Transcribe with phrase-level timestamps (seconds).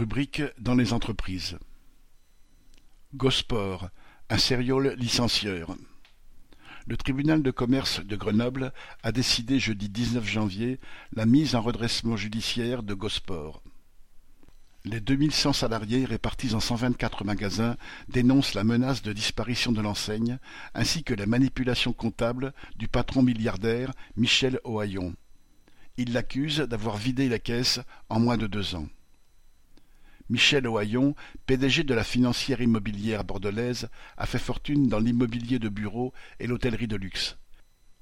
[0.00, 1.58] Rubrique dans les entreprises.
[3.14, 3.90] Gosport,
[4.30, 5.76] un sériol licencieur.
[6.86, 10.80] Le tribunal de commerce de Grenoble a décidé jeudi 19 janvier
[11.12, 13.62] la mise en redressement judiciaire de Gosport.
[14.86, 17.76] Les 2100 salariés répartis en 124 magasins
[18.08, 20.38] dénoncent la menace de disparition de l'enseigne
[20.72, 25.14] ainsi que la manipulation comptable du patron milliardaire Michel Ohaillon.
[25.98, 28.88] Ils l'accusent d'avoir vidé les caisses en moins de deux ans.
[30.30, 36.14] Michel Ohaillon, PDG de la financière immobilière bordelaise, a fait fortune dans l'immobilier de bureau
[36.38, 37.36] et l'hôtellerie de luxe.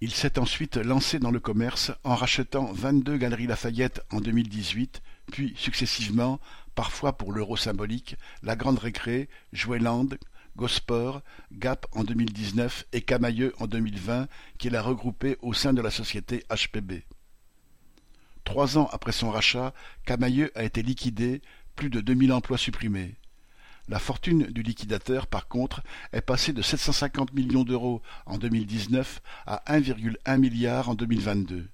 [0.03, 5.01] Il s'est ensuite lancé dans le commerce en rachetant vingt-deux Galeries Lafayette en 2018,
[5.33, 6.39] puis successivement,
[6.75, 10.09] parfois pour l'euro symbolique, la Grande Récré, Joueland,
[10.55, 15.91] Gosport, Gap en 2019 et Camailleux en 2020, qu'il a regroupé au sein de la
[15.91, 17.05] société HPB.
[18.45, 19.73] Trois ans après son rachat,
[20.05, 21.43] Camailleux a été liquidé,
[21.79, 23.15] plus de deux mille emplois supprimés.
[23.87, 25.81] La fortune du liquidateur, par contre,
[26.13, 31.69] est passée de 750 millions d'euros en 2019 à 1,1 milliard en 2022.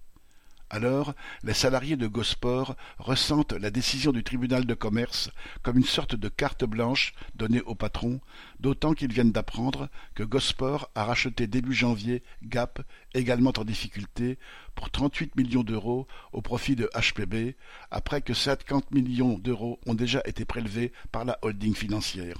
[0.70, 5.30] Alors, les salariés de Gosport ressentent la décision du tribunal de commerce
[5.62, 8.20] comme une sorte de carte blanche donnée au patron,
[8.60, 12.80] d'autant qu'ils viennent d'apprendre que Gosport a racheté début janvier Gap,
[13.12, 14.38] également en difficulté,
[14.74, 17.56] pour 38 millions d'euros au profit de HPB,
[17.90, 22.38] après que 50 millions d'euros ont déjà été prélevés par la holding financière.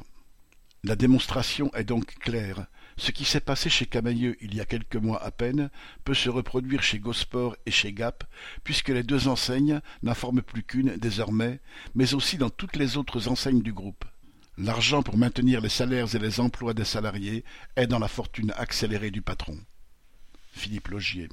[0.83, 2.66] La démonstration est donc claire.
[2.97, 5.70] Ce qui s'est passé chez Camailleux il y a quelques mois à peine
[6.05, 8.25] peut se reproduire chez Gosport et chez Gap,
[8.62, 11.61] puisque les deux enseignes n'en forment plus qu'une désormais,
[11.95, 14.05] mais aussi dans toutes les autres enseignes du groupe.
[14.56, 19.11] L'argent pour maintenir les salaires et les emplois des salariés est dans la fortune accélérée
[19.11, 19.59] du patron.
[20.53, 21.28] Philippe Logier